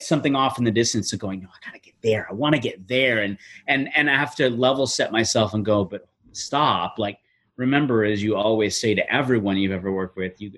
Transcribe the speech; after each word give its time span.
something 0.00 0.34
off 0.36 0.58
in 0.58 0.64
the 0.64 0.70
distance 0.70 1.12
of 1.12 1.18
going, 1.18 1.40
no, 1.40 1.48
I 1.48 1.66
gotta 1.66 1.80
get 1.80 1.94
there. 2.02 2.26
I 2.30 2.34
want 2.34 2.54
to 2.54 2.60
get 2.60 2.86
there. 2.86 3.22
And 3.22 3.38
and 3.66 3.88
and 3.96 4.10
I 4.10 4.16
have 4.16 4.34
to 4.36 4.50
level 4.50 4.86
set 4.86 5.12
myself 5.12 5.54
and 5.54 5.64
go, 5.64 5.84
but 5.84 6.08
stop. 6.32 6.98
Like 6.98 7.18
remember, 7.56 8.04
as 8.04 8.22
you 8.22 8.36
always 8.36 8.80
say 8.80 8.94
to 8.94 9.12
everyone 9.12 9.56
you've 9.56 9.72
ever 9.72 9.92
worked 9.92 10.16
with, 10.16 10.40
you 10.40 10.52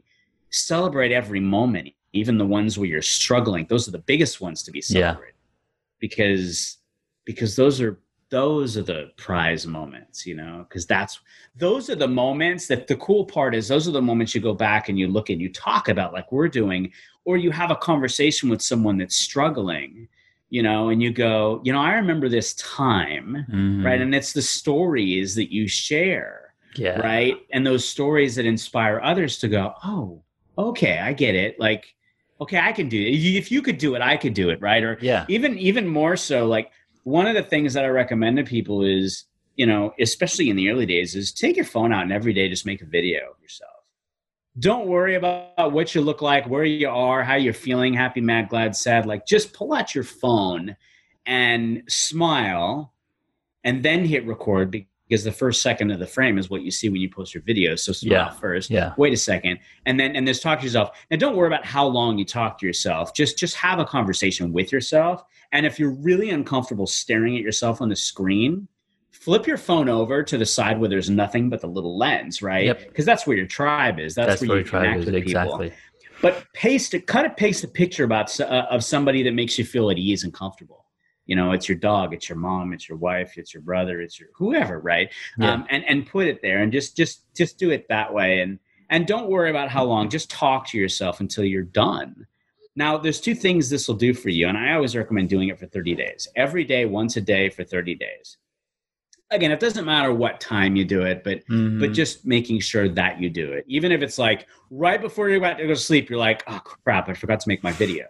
celebrate 0.51 1.13
every 1.13 1.41
moment, 1.41 1.91
even 2.13 2.39
the 2.39 2.47
ones 2.47 2.79
where 2.79 2.89
you're 2.89 3.03
struggling. 3.03 3.67
Those 3.69 3.89
are 3.89 3.93
the 3.93 3.99
biggest 3.99 4.41
ones 4.41 4.63
to 4.65 4.71
be 4.71 4.81
celebrated. 4.81 5.35
Yeah. 5.35 5.99
Because 6.01 6.79
because 7.25 7.57
those 7.57 7.81
are 7.81 8.01
those 8.31 8.77
are 8.77 8.83
the 8.83 9.11
prize 9.17 9.67
moments, 9.67 10.25
you 10.25 10.37
know, 10.37 10.65
because 10.69 10.87
that's 10.87 11.21
those 11.57 11.91
are 11.91 11.97
the 11.97 12.09
moments 12.09 12.69
that 12.69 12.87
the 12.87 12.97
cool 12.97 13.25
part 13.25 13.55
is 13.55 13.69
those 13.69 13.89
are 13.89 13.93
the 13.93 14.01
moments 14.01 14.35
you 14.35 14.41
go 14.41 14.55
back 14.55 14.89
and 14.89 14.99
you 14.99 15.09
look 15.09 15.31
and 15.31 15.41
you 15.41 15.53
talk 15.53 15.89
about 15.89 16.13
like 16.13 16.31
we're 16.31 16.49
doing, 16.49 16.93
or 17.25 17.37
you 17.37 17.51
have 17.51 17.71
a 17.71 17.77
conversation 17.77 18.49
with 18.49 18.63
someone 18.63 18.99
that's 18.99 19.17
struggling, 19.17 20.09
you 20.49 20.63
know, 20.63 20.89
and 20.89 21.03
you 21.03 21.13
go, 21.13 21.61
you 21.65 21.73
know, 21.73 21.81
I 21.81 21.95
remember 21.95 22.29
this 22.29 22.55
time, 22.55 23.45
mm-hmm. 23.51 23.85
right? 23.85 24.01
And 24.01 24.15
it's 24.15 24.33
the 24.33 24.43
stories 24.43 25.35
that 25.35 25.53
you 25.53 25.67
share, 25.67 26.55
yeah. 26.77 27.01
right? 27.01 27.37
And 27.53 27.67
those 27.67 27.87
stories 27.87 28.37
that 28.37 28.47
inspire 28.47 29.01
others 29.03 29.39
to 29.39 29.49
go, 29.49 29.75
oh, 29.85 30.23
okay, 30.57 30.99
I 30.99 31.13
get 31.13 31.35
it. 31.35 31.59
Like, 31.59 31.95
okay, 32.41 32.59
I 32.59 32.73
can 32.73 32.89
do 32.89 33.01
it. 33.01 33.11
If 33.11 33.51
you 33.51 33.61
could 33.61 33.79
do 33.79 33.95
it, 33.97 34.03
I 34.03 34.17
could 34.17 34.35
do 34.35 34.51
it, 34.51 34.61
right? 34.61 34.83
Or 34.83 34.99
yeah. 35.01 35.25
even 35.29 35.59
even 35.59 35.87
more 35.87 36.17
so, 36.17 36.47
like 36.47 36.71
one 37.05 37.27
of 37.27 37.35
the 37.35 37.43
things 37.43 37.75
that 37.75 37.85
I 37.85 37.89
recommend 37.89 38.37
to 38.37 38.45
people 38.45 38.85
is, 38.85 39.25
you 39.57 39.67
know, 39.67 39.93
especially 40.01 40.51
in 40.51 40.57
the 40.57 40.71
early 40.71 40.87
days, 40.87 41.15
is 41.15 41.33
take 41.33 41.57
your 41.57 41.65
phone 41.65 41.93
out 41.93 42.03
and 42.03 42.13
every 42.13 42.33
day 42.33 42.49
just 42.49 42.67
make 42.67 42.83
a 42.83 42.87
video 42.87 43.31
of 43.31 43.41
yourself. 43.41 43.71
Don't 44.59 44.89
worry 44.89 45.15
about 45.15 45.73
what 45.73 45.95
you 45.95 46.01
look 46.01 46.23
like, 46.23 46.49
where 46.49 46.65
you 46.65 46.89
are, 46.89 47.23
how 47.23 47.37
you're 47.37 47.55
feeling, 47.55 47.95
happy, 47.95 48.21
mad, 48.21 48.49
glad, 48.49 48.75
sad. 48.75 49.07
Like 49.07 49.27
just 49.27 49.53
pull 49.53 49.73
out 49.73 49.95
your 49.95 50.05
phone 50.05 50.77
and 51.25 51.83
smile 51.89 52.93
and 53.65 53.83
then 53.83 54.05
hit 54.05 54.27
record 54.27 54.71
because 55.11 55.25
the 55.25 55.33
first 55.33 55.61
second 55.61 55.91
of 55.91 55.99
the 55.99 56.07
frame 56.07 56.39
is 56.39 56.49
what 56.49 56.63
you 56.63 56.71
see 56.71 56.89
when 56.89 57.03
you 57.03 57.11
post 57.11 57.35
your 57.35 57.43
videos. 57.43 57.81
So 57.81 57.93
smile 57.93 58.13
yeah. 58.13 58.31
first. 58.31 58.71
Yeah. 58.71 58.95
Wait 58.97 59.13
a 59.13 59.19
second, 59.19 59.59
and 59.85 60.01
then 60.01 60.17
and 60.17 60.27
just 60.27 60.41
talk 60.41 60.61
to 60.61 60.65
yourself. 60.65 60.97
And 61.11 61.21
don't 61.21 61.37
worry 61.37 61.49
about 61.49 61.67
how 61.67 61.87
long 61.87 62.17
you 62.17 62.25
talk 62.25 62.59
to 62.61 62.67
yourself. 62.67 63.13
Just 63.13 63.37
just 63.37 63.57
have 63.57 63.79
a 63.79 63.85
conversation 63.85 64.53
with 64.55 64.73
yourself 64.73 65.25
and 65.53 65.67
if 65.67 65.79
you're 65.79 65.91
really 65.91 66.31
uncomfortable 66.31 66.87
staring 66.87 67.37
at 67.37 67.43
yourself 67.43 67.81
on 67.81 67.89
the 67.89 67.97
screen, 67.97 68.69
flip 69.11 69.47
your 69.47 69.57
phone 69.57 69.89
over 69.89 70.23
to 70.23 70.39
the 70.39 70.47
side 70.47 70.79
where 70.79 70.89
there's 70.89 71.11
nothing 71.11 71.51
but 71.51 71.61
the 71.61 71.67
little 71.67 71.99
lens, 71.99 72.41
right? 72.41 72.67
Yep. 72.67 72.89
Because 72.89 73.05
that's 73.05 73.27
where 73.27 73.37
your 73.37 73.47
tribe 73.47 73.99
is. 73.99 74.15
That's, 74.15 74.29
that's 74.29 74.41
where, 74.43 74.51
where 74.51 74.59
you 74.59 74.65
connect 74.65 75.07
with 75.07 75.15
exactly. 75.15 75.71
people. 75.71 75.79
But 76.23 76.47
paste 76.53 76.95
it, 76.95 77.07
cut 77.07 77.25
it, 77.25 77.37
paste 77.37 77.65
a 77.65 77.69
picture 77.69 78.05
about 78.05 78.39
uh, 78.39 78.67
of 78.71 78.85
somebody 78.85 79.23
that 79.23 79.33
makes 79.33 79.59
you 79.59 79.65
feel 79.65 79.91
at 79.91 79.99
ease 79.99 80.23
and 80.23 80.33
comfortable. 80.33 80.80
You 81.31 81.37
know, 81.37 81.53
it's 81.53 81.69
your 81.69 81.79
dog, 81.79 82.13
it's 82.13 82.29
your 82.29 82.39
mom, 82.39 82.73
it's 82.73 82.89
your 82.89 82.99
wife, 82.99 83.39
it's 83.39 83.55
your 83.55 83.63
brother, 83.63 84.01
it's 84.01 84.19
your 84.19 84.31
whoever, 84.35 84.81
right? 84.81 85.11
Yeah. 85.39 85.53
Um, 85.53 85.67
and 85.71 85.85
and 85.85 86.07
put 86.07 86.27
it 86.27 86.43
there, 86.43 86.63
and 86.63 86.73
just 86.73 86.97
just 86.97 87.23
just 87.35 87.57
do 87.59 87.71
it 87.71 87.87
that 87.89 88.13
way, 88.13 88.41
and 88.41 88.59
and 88.91 89.07
don't 89.07 89.31
worry 89.31 89.51
about 89.51 89.69
how 89.69 89.85
long. 89.85 90.11
Just 90.11 90.31
talk 90.31 90.67
to 90.69 90.79
yourself 90.79 91.21
until 91.21 91.45
you're 91.45 91.63
done 91.63 92.27
now, 92.77 92.97
there's 92.97 93.21
two 93.21 93.35
things 93.35 93.69
this 93.69 93.89
will 93.89 93.97
do 93.97 94.15
for 94.15 94.29
you, 94.29 94.49
and 94.49 94.57
I 94.57 94.75
always 94.75 94.95
recommend 94.95 95.29
doing 95.29 95.49
it 95.49 95.59
for 95.59 95.67
30 95.67 95.95
days. 95.97 96.29
Every 96.37 96.65
day, 96.65 96.87
once 96.87 97.17
a 97.17 97.21
day 97.21 97.51
for 97.51 97.65
30 97.65 97.97
days. 97.97 98.37
Again, 99.33 99.53
it 99.53 99.61
doesn't 99.61 99.85
matter 99.85 100.13
what 100.13 100.41
time 100.41 100.77
you 100.77 100.85
do 100.85 101.03
it, 101.03 101.23
but 101.23 101.39
mm-hmm. 101.47 101.79
but 101.79 101.93
just 101.93 102.27
making 102.27 102.61
sure 102.61 102.89
that 102.89 103.21
you 103.21 103.31
do 103.31 103.53
it. 103.53 103.65
Even 103.69 103.93
if 103.93 104.03
it's 104.03 104.19
like 104.19 104.47
right 104.71 105.01
before 105.01 105.29
you're 105.29 105.39
about 105.39 105.59
to 105.59 105.65
go 105.65 105.69
to 105.69 105.77
sleep, 105.77 106.11
you're 106.11 106.19
like, 106.19 106.43
oh 106.49 106.59
crap, 106.59 107.09
I 107.09 107.15
forgot 107.15 107.39
to 107.41 107.49
make 107.49 107.63
my 107.63 107.71
video. 107.71 108.07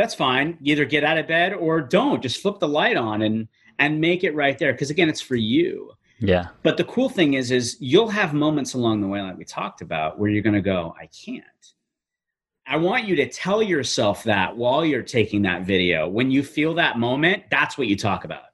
That's 0.00 0.14
fine. 0.14 0.56
Either 0.62 0.86
get 0.86 1.04
out 1.04 1.18
of 1.18 1.28
bed 1.28 1.52
or 1.52 1.82
don't. 1.82 2.22
Just 2.22 2.40
flip 2.40 2.58
the 2.58 2.66
light 2.66 2.96
on 2.96 3.20
and 3.20 3.48
and 3.78 4.00
make 4.00 4.24
it 4.24 4.34
right 4.34 4.58
there. 4.58 4.72
Because 4.72 4.88
again, 4.88 5.10
it's 5.10 5.20
for 5.20 5.36
you. 5.36 5.92
Yeah. 6.20 6.46
But 6.62 6.78
the 6.78 6.84
cool 6.84 7.10
thing 7.10 7.34
is, 7.34 7.50
is 7.50 7.76
you'll 7.80 8.08
have 8.08 8.32
moments 8.32 8.72
along 8.72 9.02
the 9.02 9.08
way, 9.08 9.20
like 9.20 9.36
we 9.36 9.44
talked 9.44 9.82
about, 9.82 10.18
where 10.18 10.30
you're 10.30 10.42
going 10.42 10.54
to 10.54 10.62
go, 10.62 10.94
I 10.98 11.06
can't 11.06 11.44
I 12.66 12.76
want 12.76 13.04
you 13.04 13.16
to 13.16 13.28
tell 13.28 13.62
yourself 13.62 14.24
that 14.24 14.56
while 14.56 14.84
you're 14.84 15.02
taking 15.02 15.42
that 15.42 15.66
video. 15.66 16.08
When 16.08 16.30
you 16.30 16.42
feel 16.42 16.72
that 16.74 16.98
moment, 16.98 17.42
that's 17.50 17.76
what 17.76 17.88
you 17.88 17.96
talk 17.96 18.24
about. 18.24 18.44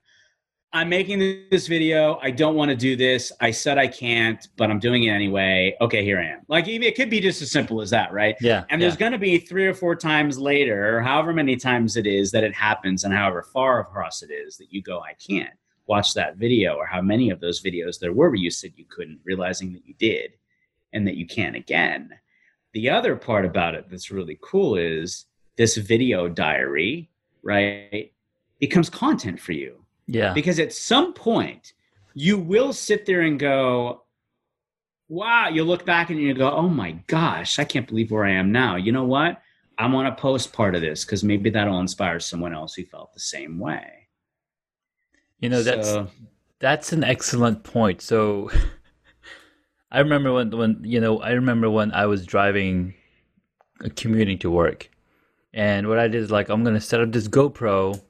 I'm 0.76 0.90
making 0.90 1.20
this 1.50 1.66
video. 1.66 2.18
I 2.20 2.30
don't 2.30 2.54
want 2.54 2.68
to 2.68 2.76
do 2.76 2.96
this. 2.96 3.32
I 3.40 3.50
said 3.50 3.78
I 3.78 3.86
can't, 3.86 4.46
but 4.58 4.70
I'm 4.70 4.78
doing 4.78 5.04
it 5.04 5.08
anyway. 5.08 5.74
Okay, 5.80 6.04
here 6.04 6.20
I 6.20 6.26
am. 6.26 6.40
Like 6.48 6.68
it 6.68 6.94
could 6.96 7.08
be 7.08 7.18
just 7.18 7.40
as 7.40 7.50
simple 7.50 7.80
as 7.80 7.88
that, 7.90 8.12
right? 8.12 8.36
Yeah. 8.42 8.64
And 8.68 8.82
there's 8.82 8.94
going 8.94 9.12
to 9.12 9.18
be 9.18 9.38
three 9.38 9.66
or 9.66 9.72
four 9.72 9.96
times 9.96 10.38
later, 10.38 11.00
however 11.00 11.32
many 11.32 11.56
times 11.56 11.96
it 11.96 12.06
is 12.06 12.30
that 12.32 12.44
it 12.44 12.52
happens, 12.52 13.04
and 13.04 13.14
however 13.14 13.42
far 13.42 13.80
across 13.80 14.22
it 14.22 14.30
is 14.30 14.58
that 14.58 14.70
you 14.70 14.82
go, 14.82 15.00
I 15.00 15.14
can't 15.14 15.54
watch 15.86 16.12
that 16.12 16.36
video, 16.36 16.74
or 16.74 16.84
how 16.84 17.00
many 17.00 17.30
of 17.30 17.40
those 17.40 17.62
videos 17.62 17.98
there 17.98 18.12
were 18.12 18.28
where 18.28 18.34
you 18.34 18.50
said 18.50 18.72
you 18.76 18.84
couldn't, 18.84 19.20
realizing 19.24 19.72
that 19.72 19.86
you 19.86 19.94
did, 19.94 20.34
and 20.92 21.06
that 21.06 21.16
you 21.16 21.26
can 21.26 21.54
again. 21.54 22.10
The 22.74 22.90
other 22.90 23.16
part 23.16 23.46
about 23.46 23.74
it 23.74 23.88
that's 23.88 24.10
really 24.10 24.38
cool 24.42 24.76
is 24.76 25.24
this 25.56 25.78
video 25.78 26.28
diary, 26.28 27.08
right? 27.42 28.12
Becomes 28.60 28.90
content 28.90 29.40
for 29.40 29.52
you. 29.52 29.85
Yeah. 30.06 30.32
Because 30.32 30.58
at 30.58 30.72
some 30.72 31.12
point, 31.12 31.72
you 32.14 32.38
will 32.38 32.72
sit 32.72 33.06
there 33.06 33.22
and 33.22 33.38
go, 33.38 34.02
wow, 35.08 35.48
you 35.48 35.64
look 35.64 35.84
back 35.84 36.10
and 36.10 36.20
you 36.20 36.34
go, 36.34 36.50
oh 36.50 36.68
my 36.68 36.92
gosh, 37.06 37.58
I 37.58 37.64
can't 37.64 37.86
believe 37.86 38.10
where 38.10 38.24
I 38.24 38.32
am 38.32 38.52
now. 38.52 38.76
You 38.76 38.92
know 38.92 39.04
what? 39.04 39.40
I'm 39.78 39.92
want 39.92 40.14
to 40.14 40.20
post 40.20 40.52
part 40.52 40.74
of 40.74 40.80
this 40.80 41.04
because 41.04 41.22
maybe 41.22 41.50
that'll 41.50 41.80
inspire 41.80 42.18
someone 42.18 42.54
else 42.54 42.74
who 42.74 42.84
felt 42.84 43.12
the 43.12 43.20
same 43.20 43.58
way. 43.58 44.08
You 45.40 45.50
know, 45.50 45.62
that's 45.62 45.88
so, 45.88 46.08
that's 46.60 46.92
an 46.92 47.04
excellent 47.04 47.62
point. 47.62 48.00
So 48.00 48.50
I 49.90 49.98
remember 50.00 50.32
when 50.32 50.50
when 50.50 50.80
you 50.82 51.00
know 51.00 51.20
I 51.20 51.32
remember 51.32 51.68
when 51.68 51.92
I 51.92 52.06
was 52.06 52.24
driving, 52.24 52.94
commuting 53.96 54.38
to 54.38 54.50
work, 54.50 54.88
and 55.52 55.88
what 55.88 55.98
I 55.98 56.08
did 56.08 56.22
is 56.22 56.30
like 56.30 56.48
I'm 56.48 56.64
gonna 56.64 56.80
set 56.80 57.02
up 57.02 57.12
this 57.12 57.28
GoPro 57.28 58.00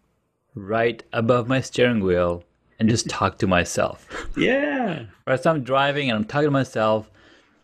right 0.56 1.02
above 1.12 1.46
my 1.46 1.60
steering 1.60 2.00
wheel 2.00 2.42
and 2.80 2.88
just 2.88 3.08
talk 3.08 3.38
to 3.38 3.46
myself. 3.46 4.08
Yeah. 4.36 5.06
right. 5.26 5.42
So 5.42 5.50
I'm 5.50 5.62
driving 5.62 6.10
and 6.10 6.16
I'm 6.18 6.24
talking 6.24 6.48
to 6.48 6.50
myself, 6.50 7.10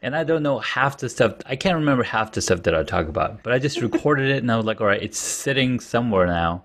and 0.00 0.16
I 0.16 0.25
don't 0.25 0.42
know 0.42 0.58
half 0.60 0.97
the 0.97 1.08
stuff. 1.10 1.34
I 1.44 1.54
can't 1.56 1.75
remember 1.75 2.02
half 2.02 2.32
the 2.32 2.41
stuff 2.41 2.62
that 2.62 2.75
I 2.75 2.82
talk 2.82 3.08
about, 3.08 3.42
but 3.42 3.52
I 3.52 3.58
just 3.58 3.81
recorded 3.82 4.31
it 4.31 4.42
and 4.42 4.50
I 4.50 4.56
was 4.56 4.64
like, 4.64 4.81
all 4.81 4.86
right, 4.86 5.02
it's 5.02 5.19
sitting 5.19 5.81
somewhere 5.81 6.26
now. 6.26 6.64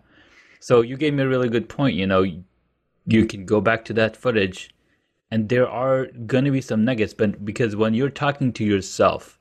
So 0.62 0.80
you 0.82 0.96
gave 0.96 1.14
me 1.14 1.24
a 1.24 1.28
really 1.28 1.50
good 1.50 1.68
point. 1.68 1.96
You 1.96 2.08
know, 2.08 2.24
you 3.08 3.26
can 3.26 3.46
go 3.46 3.60
back 3.60 3.84
to 3.86 3.94
that 3.94 4.16
footage 4.16 4.70
and 5.32 5.50
there 5.50 5.68
are 5.68 6.08
going 6.26 6.46
to 6.46 6.52
be 6.52 6.62
some 6.62 6.86
nuggets 6.86 7.14
but 7.14 7.44
because 7.44 7.76
when 7.76 7.94
you're 7.94 8.10
talking 8.10 8.52
to 8.54 8.64
yourself 8.64 9.40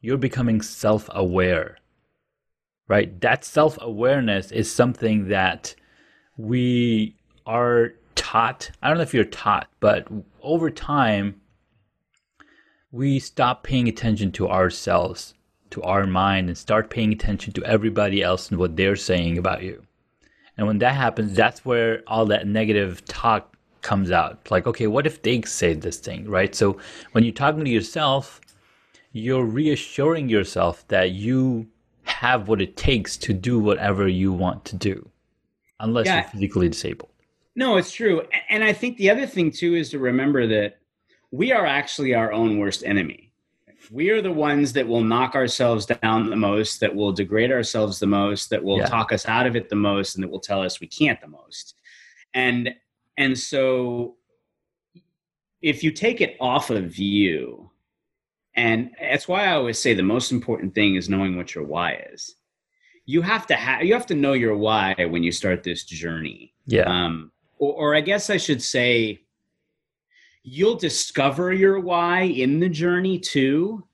you're 0.00 0.18
becoming 0.18 0.60
self-aware 0.60 1.78
right 2.88 3.20
that 3.20 3.44
self-awareness 3.44 4.50
is 4.50 4.72
something 4.72 5.28
that 5.28 5.74
we 6.36 7.14
are 7.46 7.94
taught 8.14 8.70
i 8.82 8.88
don't 8.88 8.96
know 8.96 9.02
if 9.02 9.14
you're 9.14 9.24
taught 9.24 9.68
but 9.80 10.06
over 10.42 10.70
time 10.70 11.40
we 12.90 13.18
stop 13.18 13.62
paying 13.62 13.88
attention 13.88 14.30
to 14.30 14.48
ourselves 14.48 15.34
to 15.70 15.82
our 15.82 16.06
mind 16.06 16.48
and 16.48 16.58
start 16.58 16.90
paying 16.90 17.12
attention 17.12 17.52
to 17.52 17.64
everybody 17.64 18.22
else 18.22 18.50
and 18.50 18.58
what 18.58 18.76
they're 18.76 18.96
saying 18.96 19.38
about 19.38 19.62
you 19.62 19.82
and 20.56 20.66
when 20.66 20.78
that 20.78 20.94
happens 20.94 21.34
that's 21.34 21.64
where 21.64 22.02
all 22.06 22.26
that 22.26 22.46
negative 22.46 23.04
talk 23.06 23.52
comes 23.82 24.10
out. 24.10 24.50
Like, 24.50 24.66
okay, 24.66 24.86
what 24.86 25.06
if 25.06 25.22
they 25.22 25.42
say 25.42 25.74
this 25.74 25.98
thing, 25.98 26.28
right? 26.28 26.54
So 26.54 26.78
when 27.12 27.24
you're 27.24 27.34
talking 27.34 27.64
to 27.64 27.70
yourself, 27.70 28.40
you're 29.12 29.44
reassuring 29.44 30.28
yourself 30.28 30.86
that 30.88 31.10
you 31.10 31.68
have 32.04 32.48
what 32.48 32.62
it 32.62 32.76
takes 32.76 33.16
to 33.18 33.32
do 33.32 33.58
whatever 33.58 34.08
you 34.08 34.32
want 34.32 34.64
to 34.66 34.76
do, 34.76 35.08
unless 35.82 36.06
yeah. 36.06 36.22
you're 36.22 36.30
physically 36.30 36.68
disabled. 36.68 37.10
No, 37.54 37.76
it's 37.76 37.92
true. 37.92 38.22
And 38.48 38.64
I 38.64 38.72
think 38.72 38.96
the 38.96 39.10
other 39.10 39.26
thing 39.26 39.50
too 39.50 39.74
is 39.74 39.90
to 39.90 39.98
remember 39.98 40.46
that 40.46 40.78
we 41.30 41.52
are 41.52 41.66
actually 41.66 42.14
our 42.14 42.32
own 42.32 42.58
worst 42.58 42.82
enemy. 42.84 43.32
We 43.90 44.10
are 44.10 44.22
the 44.22 44.32
ones 44.32 44.72
that 44.74 44.86
will 44.86 45.02
knock 45.02 45.34
ourselves 45.34 45.86
down 45.86 46.30
the 46.30 46.36
most, 46.36 46.80
that 46.80 46.94
will 46.94 47.12
degrade 47.12 47.50
ourselves 47.50 47.98
the 47.98 48.06
most, 48.06 48.48
that 48.50 48.62
will 48.62 48.78
yeah. 48.78 48.86
talk 48.86 49.12
us 49.12 49.26
out 49.26 49.46
of 49.46 49.56
it 49.56 49.68
the 49.68 49.76
most, 49.76 50.14
and 50.14 50.22
that 50.22 50.30
will 50.30 50.40
tell 50.40 50.62
us 50.62 50.80
we 50.80 50.86
can't 50.86 51.20
the 51.20 51.26
most. 51.26 51.74
And 52.32 52.74
and 53.18 53.38
so 53.38 54.16
if 55.60 55.82
you 55.82 55.90
take 55.90 56.20
it 56.20 56.36
off 56.40 56.70
of 56.70 56.96
you, 56.96 57.70
and 58.54 58.90
that's 59.00 59.26
why 59.26 59.46
I 59.46 59.54
always 59.54 59.78
say 59.78 59.94
the 59.94 60.02
most 60.02 60.32
important 60.32 60.74
thing 60.74 60.94
is 60.94 61.08
knowing 61.08 61.36
what 61.36 61.54
your 61.54 61.64
why 61.64 62.04
is. 62.12 62.36
You 63.04 63.22
have 63.22 63.46
to 63.48 63.54
have 63.54 63.82
you 63.82 63.92
have 63.94 64.06
to 64.06 64.14
know 64.14 64.32
your 64.32 64.56
why 64.56 64.94
when 65.10 65.22
you 65.22 65.32
start 65.32 65.62
this 65.62 65.84
journey. 65.84 66.54
Yeah. 66.66 66.82
Um, 66.82 67.32
or, 67.58 67.72
or 67.74 67.94
I 67.94 68.00
guess 68.00 68.30
I 68.30 68.36
should 68.36 68.62
say, 68.62 69.20
you'll 70.44 70.76
discover 70.76 71.52
your 71.52 71.80
why 71.80 72.22
in 72.22 72.60
the 72.60 72.68
journey 72.68 73.18
too. 73.18 73.84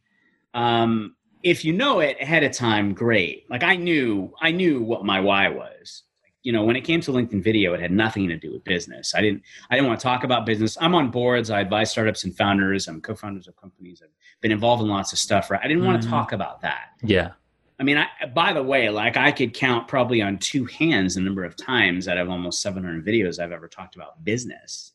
Um, 0.55 1.15
if 1.43 1.65
you 1.65 1.73
know 1.73 2.01
it 2.01 2.17
ahead 2.21 2.43
of 2.43 2.53
time, 2.53 2.95
great. 2.95 3.45
Like 3.49 3.63
I 3.63 3.77
knew, 3.77 4.33
I 4.41 4.51
knew 4.51 4.83
what 4.83 5.05
my 5.05 5.21
why 5.21 5.49
was. 5.49 6.03
You 6.43 6.53
know, 6.53 6.65
when 6.65 6.77
it 6.77 6.83
came 6.83 7.01
to 7.03 7.13
LinkedIn 7.13 7.43
video, 7.45 7.75
it 7.75 7.81
had 7.81 7.93
nothing 7.93 8.29
to 8.29 8.37
do 8.37 8.53
with 8.53 8.65
business. 8.65 9.15
I 9.15 9.21
didn't, 9.21 9.43
I 9.71 9.75
didn't 9.75 9.89
want 9.89 10.01
to 10.01 10.05
talk 10.05 10.25
about 10.25 10.47
business. 10.47 10.79
I'm 10.81 10.95
on 10.95 11.11
boards. 11.11 11.51
I 11.51 11.61
advise 11.61 11.91
startups 11.91 12.25
and 12.25 12.37
founders. 12.37 12.89
I'm 12.89 13.01
co-founders 13.01 13.47
of 13.49 13.57
companies. 13.57 14.01
I've 14.03 14.11
been 14.41 14.53
involved 14.53 14.83
in 14.83 14.89
lots 14.89 15.13
of 15.13 15.19
stuff. 15.19 15.51
Right? 15.51 15.61
I 15.63 15.69
didn't 15.69 15.85
want 15.85 16.03
to 16.03 16.09
talk 16.09 16.33
about 16.33 16.61
that. 16.63 16.93
Yeah. 17.03 17.33
I 17.81 17.85
mean, 17.85 17.97
I, 17.97 18.27
by 18.35 18.53
the 18.53 18.63
way, 18.63 18.89
like 18.91 19.17
I 19.17 19.31
could 19.31 19.55
count 19.55 19.87
probably 19.87 20.21
on 20.21 20.39
two 20.39 20.65
hands 20.65 21.15
the 21.15 21.21
number 21.21 21.45
of 21.45 21.57
times 21.57 22.09
out 22.09 22.19
of 22.19 22.29
almost 22.29 22.61
700 22.61 23.05
videos 23.05 23.39
I've 23.39 23.53
ever 23.53 23.69
talked 23.69 23.95
about 23.95 24.25
business. 24.25 24.93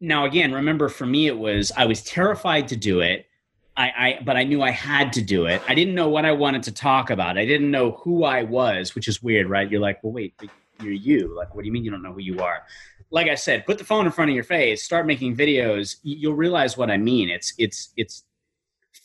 Now, 0.00 0.24
again, 0.24 0.52
remember 0.52 0.88
for 0.88 1.06
me, 1.06 1.26
it 1.26 1.36
was 1.36 1.72
I 1.76 1.84
was 1.86 2.02
terrified 2.02 2.68
to 2.68 2.76
do 2.76 3.00
it. 3.00 3.26
I, 3.78 3.84
I, 3.84 4.22
but 4.24 4.36
I 4.38 4.44
knew 4.44 4.62
I 4.62 4.70
had 4.70 5.12
to 5.14 5.22
do 5.22 5.44
it. 5.44 5.60
I 5.68 5.74
didn't 5.74 5.94
know 5.94 6.08
what 6.08 6.24
I 6.24 6.32
wanted 6.32 6.62
to 6.62 6.72
talk 6.72 7.10
about. 7.10 7.36
I 7.36 7.44
didn't 7.44 7.70
know 7.70 7.92
who 8.02 8.24
I 8.24 8.42
was, 8.42 8.94
which 8.94 9.06
is 9.06 9.22
weird, 9.22 9.50
right? 9.50 9.70
You're 9.70 9.82
like, 9.82 10.02
well, 10.02 10.14
wait, 10.14 10.34
you're 10.82 10.92
you. 10.92 11.36
Like, 11.36 11.54
what 11.54 11.60
do 11.60 11.66
you 11.66 11.72
mean 11.72 11.84
you 11.84 11.90
don't 11.90 12.02
know 12.02 12.14
who 12.14 12.20
you 12.20 12.40
are? 12.40 12.62
Like 13.10 13.28
I 13.28 13.34
said, 13.34 13.66
put 13.66 13.76
the 13.76 13.84
phone 13.84 14.06
in 14.06 14.12
front 14.12 14.30
of 14.30 14.34
your 14.34 14.44
face, 14.44 14.82
start 14.82 15.06
making 15.06 15.36
videos. 15.36 15.96
You'll 16.02 16.34
realize 16.34 16.78
what 16.78 16.90
I 16.90 16.96
mean. 16.96 17.28
It's, 17.28 17.52
it's, 17.58 17.90
it's 17.98 18.24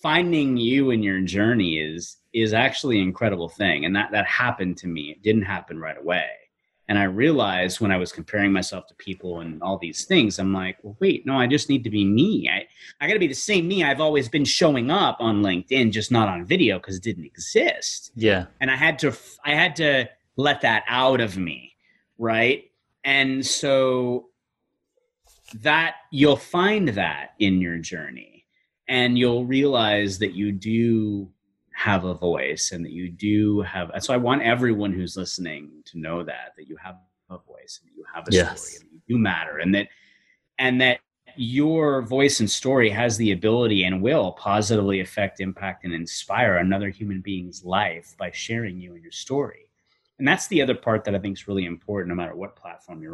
finding 0.02 0.56
you 0.56 0.92
in 0.92 1.04
your 1.04 1.20
journey 1.20 1.78
is 1.78 2.21
is 2.34 2.54
actually 2.54 2.98
an 2.98 3.08
incredible 3.08 3.50
thing 3.50 3.86
and 3.86 3.96
that 3.96 4.12
that 4.12 4.26
happened 4.26 4.78
to 4.78 4.88
me. 4.88 5.12
It 5.12 5.22
didn't 5.22 5.44
happen 5.44 5.80
right 5.80 5.98
away. 5.98 6.26
And 6.88 7.00
i 7.00 7.04
realized 7.04 7.80
when 7.80 7.92
i 7.92 7.96
was 7.96 8.12
comparing 8.12 8.52
myself 8.52 8.86
to 8.88 8.96
people 8.96 9.40
and 9.40 9.64
all 9.64 9.78
these 9.78 10.04
things 10.04 10.40
i'm 10.40 10.52
like 10.52 10.78
well 10.84 10.98
wait 11.00 11.26
no 11.26 11.38
i 11.38 11.48
just 11.48 11.70
need 11.70 11.86
to 11.86 11.90
be 11.90 12.04
me. 12.04 12.50
I 12.52 12.68
i 13.00 13.08
got 13.08 13.14
to 13.14 13.20
be 13.20 13.28
the 13.28 13.34
same 13.34 13.66
me 13.66 13.84
i've 13.84 14.02
always 14.02 14.28
been 14.28 14.44
showing 14.44 14.92
up 14.92 15.16
on 15.22 15.42
linkedin 15.42 15.92
just 15.92 16.12
not 16.12 16.28
on 16.28 16.44
video 16.44 16.80
because 16.80 16.98
it 16.98 17.04
didn't 17.04 17.26
exist. 17.26 18.12
Yeah. 18.16 18.48
and 18.60 18.70
i 18.70 18.76
had 18.76 19.00
to 19.00 19.14
i 19.46 19.52
had 19.56 19.78
to 19.78 20.10
let 20.36 20.62
that 20.62 20.84
out 20.88 21.22
of 21.22 21.38
me 21.38 21.72
right? 22.22 22.66
And 23.04 23.44
so 23.44 24.28
that 25.56 25.96
you'll 26.12 26.38
find 26.38 26.90
that 26.90 27.32
in 27.40 27.60
your 27.60 27.78
journey 27.80 28.46
and 28.88 29.18
you'll 29.18 29.46
realize 29.46 30.20
that 30.20 30.34
you 30.34 30.52
do 30.52 31.30
have 31.82 32.04
a 32.04 32.14
voice 32.14 32.72
and 32.72 32.86
that 32.86 32.92
you 32.92 33.10
do 33.10 33.62
have 33.62 33.90
so 34.02 34.14
i 34.14 34.18
want 34.18 34.44
everyone 34.44 34.94
who's 34.94 35.18
listening 35.18 35.72
to 35.84 35.98
know 35.98 36.22
that 36.22 36.54
that 36.56 36.68
you 36.68 36.76
have 36.76 36.96
a 37.32 37.40
voice 37.40 37.80
and 37.82 37.90
that 37.90 37.98
you 37.98 38.06
have 38.14 38.28
a 38.28 38.32
Yes. 38.32 38.48
story 38.50 38.76
and 38.76 38.86
you 38.92 39.02
do 39.08 39.18
matter 39.18 39.58
and 39.58 39.74
that 39.74 39.88
and 40.60 40.80
that 40.80 41.00
your 41.36 42.04
voice 42.04 42.40
and 42.40 42.52
story 42.52 42.88
has 42.88 43.18
the 43.18 43.32
ability 43.32 43.84
and 43.84 44.00
will 44.00 44.34
positively 44.34 45.00
affect 45.00 45.40
impact 45.40 45.84
and 45.84 45.92
inspire 45.92 46.58
another 46.58 46.90
human 46.90 47.20
being's 47.20 47.64
life 47.66 48.14
by 48.16 48.30
sharing 48.30 48.80
you 48.80 48.94
and 48.94 49.02
your 49.02 49.12
story 49.12 49.66
and 50.20 50.28
that's 50.28 50.46
the 50.50 50.62
other 50.62 50.76
part 50.76 51.04
that 51.04 51.16
i 51.16 51.20
think 51.20 51.36
is 51.36 51.48
really 51.48 51.66
important 51.66 52.10
no 52.10 52.16
matter 52.22 52.36
what 52.36 52.56
platform 52.56 53.02
you're 53.02 53.10